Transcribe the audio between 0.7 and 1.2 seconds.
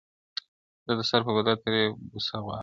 زه د